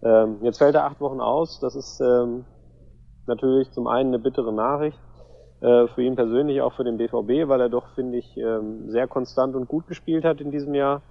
[0.04, 1.60] Ähm, jetzt fällt er acht Wochen aus.
[1.62, 2.46] Das ist ähm,
[3.28, 5.00] natürlich zum einen eine bittere Nachricht.
[5.62, 9.08] äh, für ihn persönlich, auch für den BVB, weil er doch, finde ich, ähm, sehr
[9.08, 11.02] konstant und gut gespielt hat in diesem Jahr.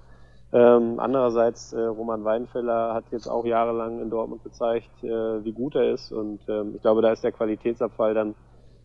[0.53, 5.75] Ähm, andererseits, äh, Roman Weinfeller hat jetzt auch jahrelang in Dortmund gezeigt, äh, wie gut
[5.75, 8.31] er ist und ähm, ich glaube, da ist der Qualitätsabfall dann,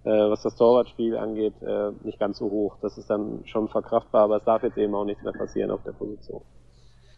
[0.03, 2.77] äh, was das Torwartspiel angeht, äh, nicht ganz so hoch.
[2.81, 5.83] Das ist dann schon verkraftbar, aber es darf jetzt eben auch nichts mehr passieren auf
[5.83, 6.41] der Position.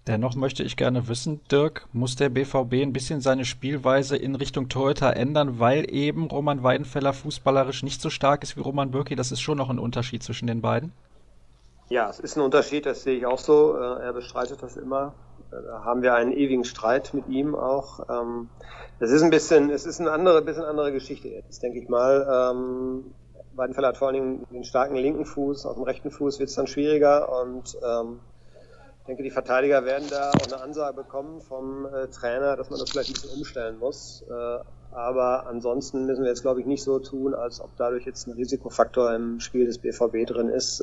[0.05, 4.67] Dennoch möchte ich gerne wissen, Dirk, muss der BVB ein bisschen seine Spielweise in Richtung
[4.67, 9.15] Torhüter ändern, weil eben Roman Weidenfeller fußballerisch nicht so stark ist wie Roman Bürki?
[9.15, 10.91] Das ist schon noch ein Unterschied zwischen den beiden.
[11.89, 13.75] Ja, es ist ein Unterschied, das sehe ich auch so.
[13.77, 15.13] Äh, er bestreitet das immer.
[15.51, 17.99] Da haben wir einen ewigen Streit mit ihm auch.
[18.09, 18.49] Ähm,
[18.99, 22.51] es ist ein bisschen, es ist eine andere, bisschen andere Geschichte jetzt, denke ich mal.
[22.51, 23.13] Ähm,
[23.55, 26.55] Weidenfeller hat vor allen Dingen den starken linken Fuß, auf dem rechten Fuß wird es
[26.55, 28.19] dann schwieriger und ähm,
[29.01, 32.79] ich denke, die Verteidiger werden da auch eine Ansage bekommen vom äh, Trainer, dass man
[32.79, 34.23] das vielleicht ein bisschen umstellen muss.
[34.29, 34.59] Äh,
[34.91, 38.33] aber ansonsten müssen wir jetzt, glaube ich, nicht so tun, als ob dadurch jetzt ein
[38.33, 40.81] Risikofaktor im Spiel des BVB drin ist.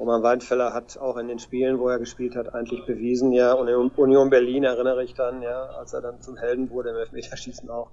[0.00, 3.68] Roman Weinfeller hat auch in den Spielen, wo er gespielt hat, eigentlich bewiesen, ja, und
[3.68, 7.68] in Union Berlin erinnere ich dann, ja, als er dann zum Helden wurde im Elfmeterschießen
[7.68, 7.90] auch.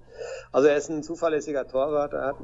[0.54, 2.38] Also er ist ein zuverlässiger Torwart, er hat,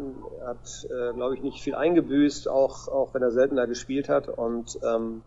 [0.45, 4.77] hat äh, glaube ich, nicht viel eingebüßt, auch, auch wenn er seltener gespielt hat und
[4.83, 5.23] ähm,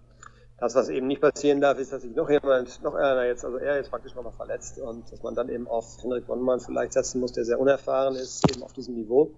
[0.58, 3.58] das, was eben nicht passieren darf, ist, dass sich noch jemand, noch einer jetzt, also
[3.58, 7.20] er jetzt praktisch nochmal verletzt und dass man dann eben auf Henrik Wonnmann vielleicht setzen
[7.20, 9.32] muss, der sehr unerfahren ist, eben auf diesem Niveau.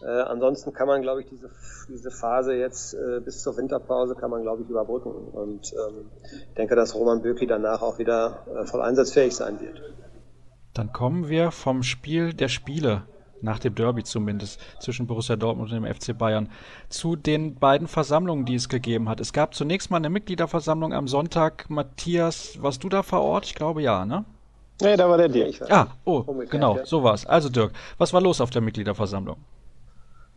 [0.00, 1.50] Äh, ansonsten kann man, glaube ich, diese,
[1.88, 5.10] diese Phase jetzt äh, bis zur Winterpause kann man, glaube ich, überbrücken.
[5.10, 9.82] Und ähm, ich denke, dass Roman Böki danach auch wieder äh, voll einsatzfähig sein wird.
[10.72, 13.02] Dann kommen wir vom Spiel der Spiele
[13.42, 16.48] nach dem Derby zumindest, zwischen Borussia Dortmund und dem FC Bayern,
[16.88, 19.20] zu den beiden Versammlungen, die es gegeben hat.
[19.20, 21.68] Es gab zunächst mal eine Mitgliederversammlung am Sonntag.
[21.68, 23.46] Matthias, warst du da vor Ort?
[23.46, 24.24] Ich glaube ja, ne?
[24.80, 25.60] Nee, da war der Dirk.
[25.70, 27.26] Ah, oh, genau, so war's.
[27.26, 29.36] Also Dirk, was war los auf der Mitgliederversammlung?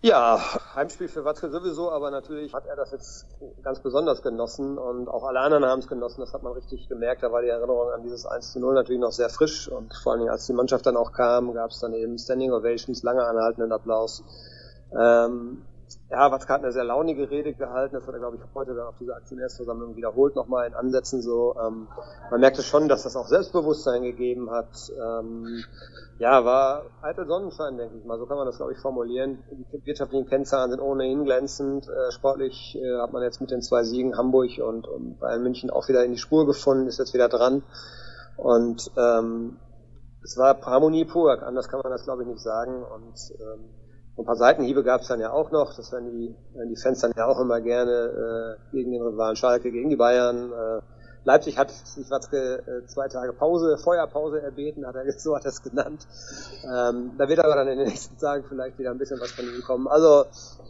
[0.03, 0.41] Ja,
[0.73, 3.27] Heimspiel für Watzke sowieso, aber natürlich hat er das jetzt
[3.61, 6.21] ganz besonders genossen und auch alle anderen haben es genossen.
[6.21, 7.21] Das hat man richtig gemerkt.
[7.21, 10.13] Da war die Erinnerung an dieses 1 zu 0 natürlich noch sehr frisch und vor
[10.13, 13.23] allen Dingen, als die Mannschaft dann auch kam, gab es dann eben Standing Ovations, lange
[13.23, 14.23] anhaltenden Applaus.
[14.99, 15.67] Ähm,
[16.09, 18.87] ja, Watzke hat eine sehr launige Rede gehalten, das hat er, glaube ich, heute dann
[18.87, 21.55] auf dieser Aktionärsversammlung wiederholt nochmal in Ansätzen so.
[21.55, 21.87] Ähm,
[22.29, 24.91] man merkte schon, dass das auch Selbstbewusstsein gegeben hat.
[24.91, 25.63] Ähm,
[26.19, 29.43] ja, war eitel Sonnenschein, denke ich mal, so kann man das, glaube ich, formulieren.
[29.51, 31.87] Die wirtschaftlichen Kennzahlen sind ohnehin glänzend.
[31.87, 35.69] Äh, sportlich äh, hat man jetzt mit den zwei Siegen Hamburg und, und Bayern München
[35.69, 37.63] auch wieder in die Spur gefunden, ist jetzt wieder dran.
[38.37, 39.57] Und ähm,
[40.23, 42.83] es war Harmonie pur, anders kann man das, glaube ich, nicht sagen.
[42.83, 43.80] Und ähm,
[44.17, 45.75] ein paar Seitenhiebe gab es dann ja auch noch.
[45.75, 49.35] Das werden die, werden die Fans dann ja auch immer gerne äh, gegen den Rivalen
[49.35, 50.51] Schalke, gegen die Bayern.
[50.51, 50.81] Äh,
[51.23, 55.51] Leipzig hat sich Watzke äh, zwei Tage Pause, Feuerpause erbeten, hat er so hat er
[55.63, 56.07] genannt.
[56.63, 59.45] Ähm, da wird aber dann in den nächsten Tagen vielleicht wieder ein bisschen was von
[59.45, 59.87] ihm kommen.
[59.87, 60.25] Also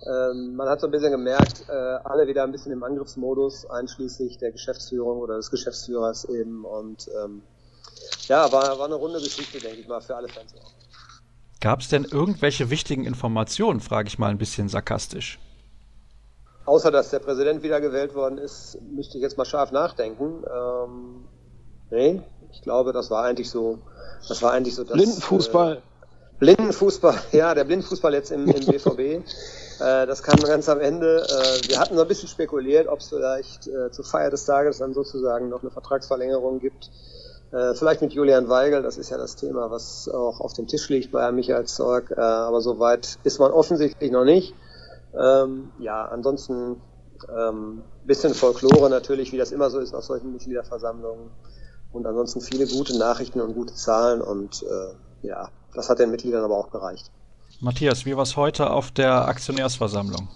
[0.06, 4.38] ähm, man hat so ein bisschen gemerkt, äh, alle wieder ein bisschen im Angriffsmodus, einschließlich
[4.40, 6.66] der Geschäftsführung oder des Geschäftsführers eben.
[6.66, 7.44] Und ähm,
[8.28, 10.81] ja, war, war eine runde Geschichte, denke ich mal, für alle Fans auch.
[11.62, 15.40] Gab es denn irgendwelche wichtigen Informationen, frage ich mal ein bisschen sarkastisch.
[16.66, 20.44] Außer dass der Präsident wiedergewählt worden ist, müsste ich jetzt mal scharf nachdenken.
[20.52, 21.26] Ähm,
[21.92, 22.22] nee,
[22.52, 23.78] ich glaube, das war eigentlich so.
[24.28, 24.94] Das war eigentlich so das.
[24.94, 25.78] Blindenfußball.
[25.78, 25.82] Äh,
[26.40, 29.00] Blindenfußball, ja, der Blindenfußball jetzt im, im BVB.
[29.00, 29.22] äh,
[29.80, 31.28] das kam ganz am Ende.
[31.28, 34.80] Äh, wir hatten so ein bisschen spekuliert, ob es vielleicht äh, zur Feier des Tages
[34.80, 36.90] dann sozusagen noch eine Vertragsverlängerung gibt
[37.52, 40.88] äh, vielleicht mit Julian Weigel, das ist ja das Thema, was auch auf dem Tisch
[40.90, 44.54] liegt bei Michael Zorg, äh, aber soweit ist man offensichtlich noch nicht.
[45.20, 46.82] Ähm, ja, ansonsten
[47.30, 51.30] ähm, bisschen Folklore natürlich, wie das immer so ist auf solchen Mitgliederversammlungen
[51.92, 56.44] und ansonsten viele gute Nachrichten und gute Zahlen und äh, ja, das hat den Mitgliedern
[56.44, 57.12] aber auch gereicht.
[57.60, 60.30] Matthias, wie war es heute auf der Aktionärsversammlung?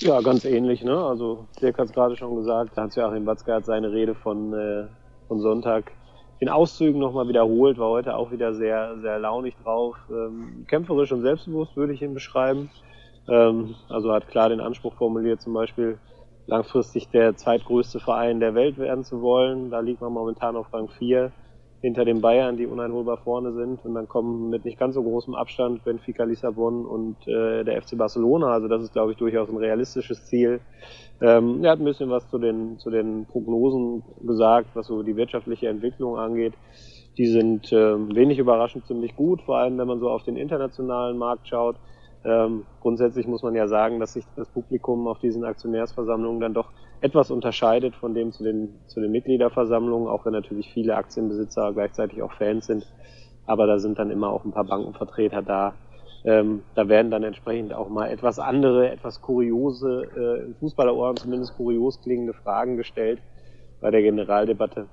[0.00, 0.96] Ja, ganz ähnlich, ne?
[0.96, 4.88] Also Dirk hat es gerade schon gesagt, Hans-Joachim Watzke hat seine Rede von, äh,
[5.28, 5.92] von Sonntag
[6.40, 9.96] in Auszügen nochmal wiederholt, war heute auch wieder sehr, sehr launig drauf.
[10.10, 12.70] Ähm, kämpferisch und selbstbewusst würde ich ihn beschreiben.
[13.28, 15.98] Ähm, also hat klar den Anspruch formuliert, zum Beispiel
[16.46, 19.70] langfristig der zweitgrößte Verein der Welt werden zu wollen.
[19.70, 21.30] Da liegt man momentan auf Rang 4
[21.80, 23.84] hinter den Bayern, die uneinholbar vorne sind.
[23.84, 27.96] Und dann kommen mit nicht ganz so großem Abstand Benfica Lissabon und äh, der FC
[27.96, 28.48] Barcelona.
[28.48, 30.60] Also das ist, glaube ich, durchaus ein realistisches Ziel.
[31.22, 35.16] Ähm, er hat ein bisschen was zu den, zu den Prognosen gesagt, was so die
[35.16, 36.54] wirtschaftliche Entwicklung angeht.
[37.16, 41.18] Die sind ähm, wenig überraschend ziemlich gut, vor allem wenn man so auf den internationalen
[41.18, 41.76] Markt schaut.
[42.24, 46.70] Ähm, grundsätzlich muss man ja sagen, dass sich das Publikum auf diesen Aktionärsversammlungen dann doch
[47.00, 52.22] etwas unterscheidet von dem zu den, zu den Mitgliederversammlungen, auch wenn natürlich viele Aktienbesitzer gleichzeitig
[52.22, 52.86] auch Fans sind.
[53.46, 55.74] Aber da sind dann immer auch ein paar Bankenvertreter da,
[56.24, 61.56] ähm, da werden dann entsprechend auch mal etwas andere, etwas kuriose, äh, in Fußballerohren zumindest
[61.56, 63.22] kurios klingende Fragen gestellt
[63.80, 64.88] bei der Generaldebatte.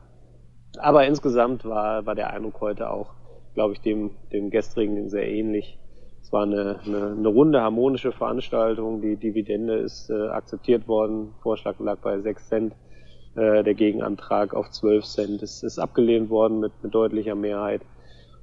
[0.79, 3.13] Aber insgesamt war, war der Eindruck heute auch,
[3.53, 5.77] glaube ich, dem, dem gestrigen sehr ähnlich.
[6.27, 8.99] Es war eine, eine, eine runde, harmonische Veranstaltung.
[8.99, 11.33] Die Dividende ist äh, akzeptiert worden.
[11.41, 12.73] Vorschlag lag bei 6 Cent.
[13.35, 17.81] Äh, der Gegenantrag auf 12 Cent ist, ist abgelehnt worden mit, mit deutlicher Mehrheit.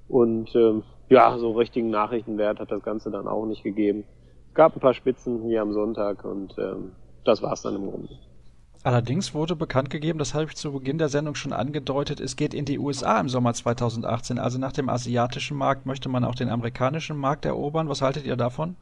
[0.08, 4.04] Und ähm, ja, so richtigen Nachrichtenwert hat das Ganze dann auch nicht gegeben.
[4.48, 6.92] Es gab ein paar Spitzen hier am Sonntag und ähm,
[7.26, 8.08] das war's dann im Grunde.
[8.84, 12.52] Allerdings wurde bekannt gegeben, das habe ich zu Beginn der Sendung schon angedeutet, es geht
[12.52, 14.38] in die USA im Sommer 2018.
[14.38, 17.88] Also nach dem asiatischen Markt möchte man auch den amerikanischen Markt erobern.
[17.88, 18.76] Was haltet ihr davon?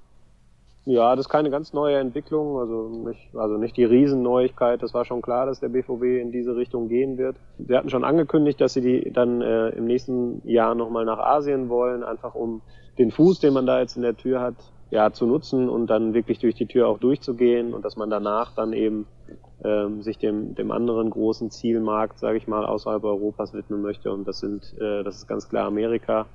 [0.86, 4.82] Ja, das ist keine ganz neue Entwicklung, also nicht, also nicht die Riesenneuigkeit.
[4.82, 7.36] Das war schon klar, dass der BVB in diese Richtung gehen wird.
[7.58, 11.68] Sie hatten schon angekündigt, dass sie die dann äh, im nächsten Jahr nochmal nach Asien
[11.68, 12.60] wollen, einfach um
[12.98, 14.56] den Fuß, den man da jetzt in der Tür hat,
[14.90, 18.52] ja, zu nutzen und dann wirklich durch die Tür auch durchzugehen und dass man danach
[18.56, 19.06] dann eben
[19.64, 24.12] ähm, sich dem, dem anderen großen Zielmarkt, sage ich mal, außerhalb Europas widmen möchte.
[24.12, 26.26] Und das sind, äh, das ist ganz klar Amerika,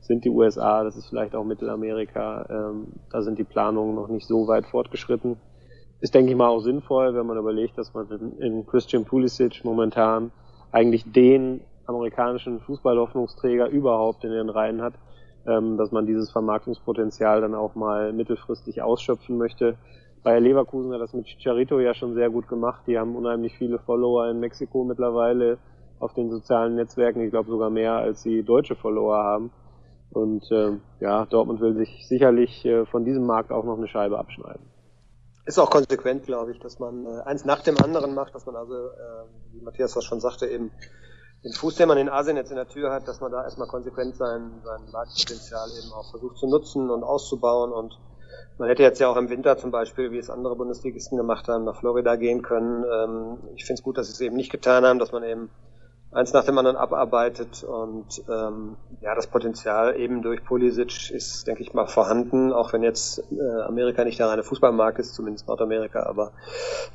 [0.00, 2.46] sind die USA, das ist vielleicht auch Mittelamerika.
[2.48, 5.36] Ähm, da sind die Planungen noch nicht so weit fortgeschritten.
[6.00, 9.64] Ist, denke ich mal, auch sinnvoll, wenn man überlegt, dass man in, in Christian Pulisic
[9.64, 10.30] momentan
[10.70, 14.94] eigentlich den amerikanischen Fußballhoffnungsträger überhaupt in den Reihen hat,
[15.46, 19.76] ähm, dass man dieses Vermarktungspotenzial dann auch mal mittelfristig ausschöpfen möchte.
[20.26, 22.82] Bayer Leverkusen hat das mit Chicharito ja schon sehr gut gemacht.
[22.88, 25.58] Die haben unheimlich viele Follower in Mexiko mittlerweile
[26.00, 27.20] auf den sozialen Netzwerken.
[27.20, 29.52] Ich glaube sogar mehr, als sie deutsche Follower haben.
[30.10, 34.18] Und äh, ja, Dortmund will sich sicherlich äh, von diesem Markt auch noch eine Scheibe
[34.18, 34.66] abschneiden.
[35.44, 38.56] Ist auch konsequent, glaube ich, dass man äh, eins nach dem anderen macht, dass man
[38.56, 40.72] also, äh, wie Matthias das schon sagte, eben
[41.44, 43.68] den Fuß, den man in Asien jetzt in der Tür hat, dass man da erstmal
[43.68, 47.96] konsequent sein, sein Marktpotenzial eben auch versucht zu nutzen und auszubauen und
[48.58, 51.64] man hätte jetzt ja auch im Winter zum Beispiel, wie es andere Bundesligisten gemacht haben,
[51.64, 52.84] nach Florida gehen können.
[52.84, 55.50] Ähm, ich finde es gut, dass sie es eben nicht getan haben, dass man eben
[56.12, 57.64] eins nach dem anderen abarbeitet.
[57.64, 62.82] Und ähm, ja, das Potenzial eben durch Pulisic ist, denke ich mal, vorhanden, auch wenn
[62.82, 66.32] jetzt äh, Amerika nicht der reine Fußballmarkt ist, zumindest Nordamerika, aber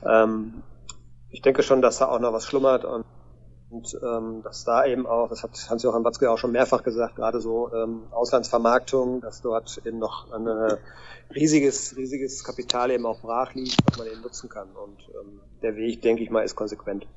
[0.06, 0.64] ähm,
[1.30, 2.84] ich denke schon, dass da auch noch was schlummert.
[2.84, 3.06] Und
[3.72, 7.40] und ähm, dass da eben auch, das hat Hans-Joachim Watzke auch schon mehrfach gesagt, gerade
[7.40, 10.48] so ähm, Auslandsvermarktung, dass dort eben noch ein
[11.34, 14.68] riesiges, riesiges Kapital eben auch brach liegt, was man eben nutzen kann.
[14.72, 17.08] Und ähm, der Weg, denke ich mal, ist konsequent.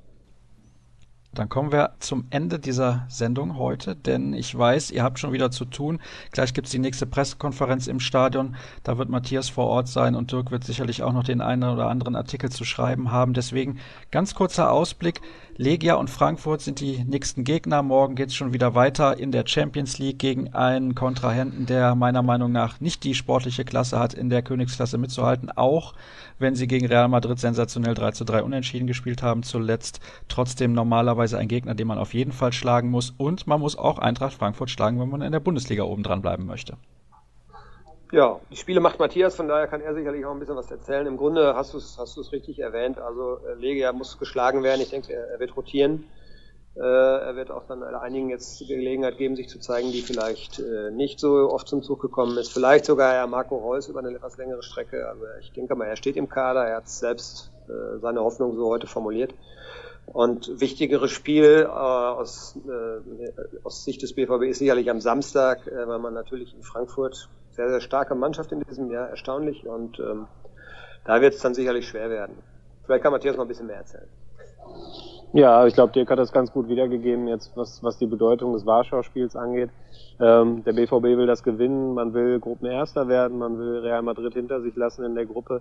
[1.35, 5.51] Dann kommen wir zum Ende dieser Sendung heute, denn ich weiß, ihr habt schon wieder
[5.51, 6.01] zu tun.
[6.31, 8.57] Gleich gibt es die nächste Pressekonferenz im Stadion.
[8.83, 11.89] Da wird Matthias vor Ort sein und Dirk wird sicherlich auch noch den einen oder
[11.89, 13.35] anderen Artikel zu schreiben haben.
[13.35, 13.79] Deswegen
[14.11, 15.21] ganz kurzer Ausblick.
[15.57, 17.83] Legia und Frankfurt sind die nächsten Gegner.
[17.83, 22.23] Morgen geht es schon wieder weiter in der Champions League gegen einen Kontrahenten, der meiner
[22.23, 25.95] Meinung nach nicht die sportliche Klasse hat, in der Königsklasse mitzuhalten, auch
[26.39, 30.01] wenn sie gegen Real Madrid sensationell 3 zu 3 unentschieden gespielt haben zuletzt.
[30.29, 33.15] Trotzdem normalerweise ein Gegner, den man auf jeden Fall schlagen muss.
[33.17, 36.47] Und man muss auch Eintracht Frankfurt schlagen, wenn man in der Bundesliga oben dran bleiben
[36.47, 36.77] möchte.
[38.13, 41.07] Ja, die Spiele macht Matthias, von daher kann er sicherlich auch ein bisschen was erzählen.
[41.07, 42.99] Im Grunde hast du es hast richtig erwähnt.
[42.99, 44.81] Also äh, Legia muss geschlagen werden.
[44.83, 46.05] Ich denke, er, er wird rotieren.
[46.77, 50.59] Äh, er wird auch dann einigen jetzt die Gelegenheit geben, sich zu zeigen, die vielleicht
[50.59, 52.53] äh, nicht so oft zum Zug gekommen ist.
[52.53, 55.09] Vielleicht sogar ja Marco Reus über eine etwas längere Strecke.
[55.09, 56.65] Also ich denke mal, er steht im Kader.
[56.65, 59.35] Er hat selbst äh, seine Hoffnung so heute formuliert.
[60.07, 63.31] Und wichtigeres Spiel äh, aus, äh,
[63.63, 67.69] aus Sicht des BVB ist sicherlich am Samstag, äh, weil man natürlich in Frankfurt sehr,
[67.69, 69.67] sehr starke Mannschaft in diesem Jahr, erstaunlich.
[69.67, 70.27] Und ähm,
[71.05, 72.37] da wird es dann sicherlich schwer werden.
[72.85, 74.09] Vielleicht kann Matthias noch ein bisschen mehr erzählen.
[75.37, 78.67] Ja, ich glaube, Dirk hat das ganz gut wiedergegeben, jetzt was, was die Bedeutung des
[78.67, 79.69] Warschau-Spiels angeht.
[80.21, 84.61] Ähm, der BVB will das gewinnen, man will Gruppenerster werden, man will Real Madrid hinter
[84.61, 85.61] sich lassen in der Gruppe.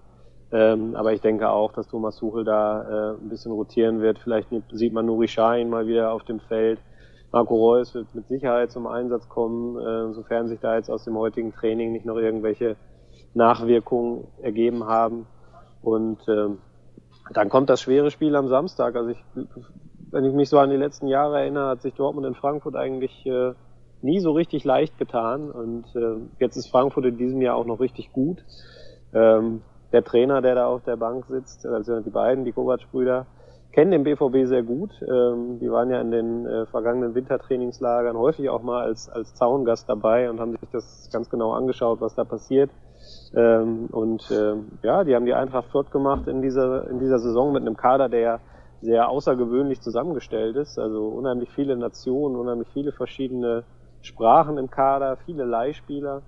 [0.51, 4.19] Ähm, aber ich denke auch, dass Thomas Suchel da äh, ein bisschen rotieren wird.
[4.19, 6.79] Vielleicht sieht man Nuri Sahin mal wieder auf dem Feld.
[7.31, 11.17] Marco Reus wird mit Sicherheit zum Einsatz kommen, äh, sofern sich da jetzt aus dem
[11.17, 12.75] heutigen Training nicht noch irgendwelche
[13.33, 15.25] Nachwirkungen ergeben haben.
[15.81, 16.59] Und ähm,
[17.37, 18.95] dann kommt das schwere Spiel am Samstag.
[18.95, 19.23] Also ich,
[20.11, 23.25] wenn ich mich so an die letzten Jahre erinnere, hat sich Dortmund in Frankfurt eigentlich
[23.25, 23.53] äh,
[24.01, 25.51] nie so richtig leicht getan.
[25.51, 28.43] Und äh, jetzt ist Frankfurt in diesem Jahr auch noch richtig gut.
[29.13, 33.27] Ähm, der Trainer, der da auf der Bank sitzt, also die beiden, die Kovac-Brüder,
[33.71, 34.91] kennen den BVB sehr gut.
[35.01, 39.89] Ähm, die waren ja in den äh, vergangenen Wintertrainingslagern häufig auch mal als, als Zaungast
[39.89, 42.69] dabei und haben sich das ganz genau angeschaut, was da passiert.
[43.35, 47.51] Ähm, und ähm, ja, die haben die Eintracht flott gemacht in dieser, in dieser Saison
[47.51, 48.39] mit einem Kader, der
[48.81, 50.77] sehr außergewöhnlich zusammengestellt ist.
[50.77, 53.63] Also unheimlich viele Nationen, unheimlich viele verschiedene
[54.01, 56.21] Sprachen im Kader, viele Leihspieler.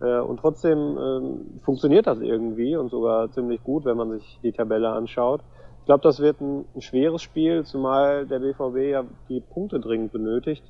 [0.00, 4.52] Äh, und trotzdem äh, funktioniert das irgendwie und sogar ziemlich gut, wenn man sich die
[4.52, 5.40] Tabelle anschaut.
[5.80, 10.12] Ich glaube, das wird ein, ein, schweres Spiel, zumal der BVB ja die Punkte dringend
[10.12, 10.64] benötigt.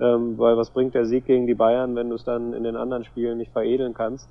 [0.00, 2.76] Ähm, weil was bringt der Sieg gegen die Bayern, wenn du es dann in den
[2.76, 4.28] anderen Spielen nicht veredeln kannst?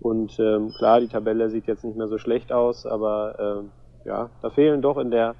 [0.00, 3.70] Und ähm, klar, die Tabelle sieht jetzt nicht mehr so schlecht aus, aber ähm,
[4.04, 5.34] ja, da fehlen doch in der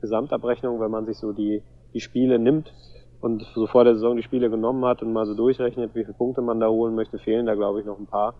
[0.00, 1.62] Gesamtabrechnung, wenn man sich so die,
[1.94, 2.72] die Spiele nimmt
[3.20, 6.14] und so vor der Saison die Spiele genommen hat und mal so durchrechnet, wie viele
[6.14, 8.34] Punkte man da holen möchte, fehlen da glaube ich noch ein paar.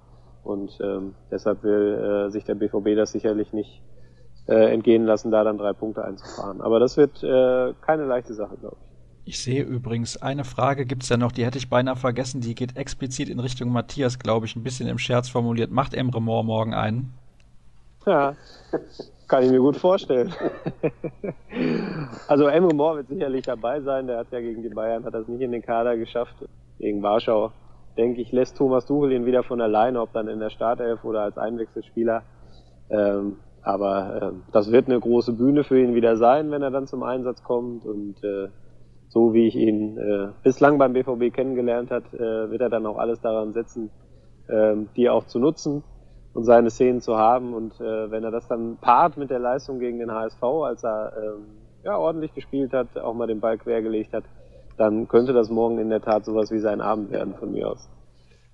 [0.44, 3.82] Und ähm, deshalb will äh, sich der BVB das sicherlich nicht
[4.46, 6.60] äh, entgehen lassen, da dann drei Punkte einzufahren.
[6.60, 8.87] Aber das wird äh, keine leichte Sache, glaube ich.
[9.28, 12.78] Ich sehe übrigens, eine Frage gibt's ja noch, die hätte ich beinahe vergessen, die geht
[12.78, 15.70] explizit in Richtung Matthias, glaube ich, ein bisschen im Scherz formuliert.
[15.70, 17.12] Macht Emre Moore morgen einen?
[18.06, 18.34] Ja,
[19.28, 20.32] kann ich mir gut vorstellen.
[22.26, 25.28] also Emre Moore wird sicherlich dabei sein, der hat ja gegen die Bayern, hat das
[25.28, 26.36] nicht in den Kader geschafft.
[26.78, 27.52] Gegen Warschau,
[27.98, 31.20] denke ich, lässt Thomas Tuchel ihn wieder von alleine, ob dann in der Startelf oder
[31.20, 32.22] als Einwechselspieler.
[32.88, 36.86] Ähm, aber äh, das wird eine große Bühne für ihn wieder sein, wenn er dann
[36.86, 38.48] zum Einsatz kommt und äh,
[39.08, 42.98] so wie ich ihn äh, bislang beim BVB kennengelernt hat, äh, wird er dann auch
[42.98, 43.90] alles daran setzen,
[44.48, 45.82] äh, die auch zu nutzen
[46.34, 47.54] und seine Szenen zu haben.
[47.54, 51.12] Und äh, wenn er das dann paart mit der Leistung gegen den HSV, als er
[51.16, 51.46] ähm,
[51.84, 54.24] ja, ordentlich gespielt hat, auch mal den Ball quergelegt hat,
[54.76, 57.88] dann könnte das morgen in der Tat sowas wie sein Abend werden von mir aus.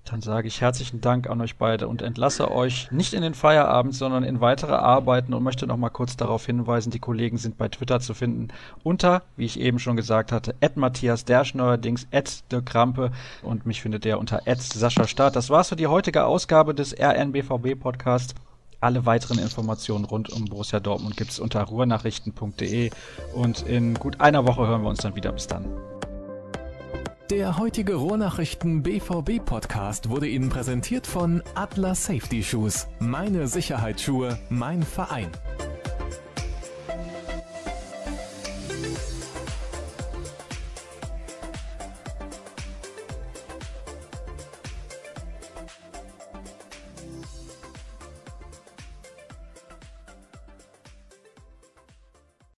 [0.05, 3.95] Dann sage ich herzlichen Dank an euch beide und entlasse euch nicht in den Feierabend,
[3.95, 7.69] sondern in weitere Arbeiten und möchte noch mal kurz darauf hinweisen, die Kollegen sind bei
[7.69, 8.49] Twitter zu finden
[8.83, 13.65] unter, wie ich eben schon gesagt hatte, at Matthias Dersch neuerdings, at de Krampe und
[13.65, 15.35] mich findet ihr unter at Sascha Staat.
[15.35, 18.35] Das war's für die heutige Ausgabe des RNBVB Podcast.
[18.81, 22.91] Alle weiteren Informationen rund um Borussia Dortmund gibt's unter ruhrnachrichten.de
[23.33, 25.31] und in gut einer Woche hören wir uns dann wieder.
[25.31, 25.65] Bis dann.
[27.31, 32.87] Der heutige Rohrnachrichten BVB Podcast wurde Ihnen präsentiert von Atlas Safety Shoes.
[32.99, 35.31] Meine Sicherheitsschuhe, mein Verein.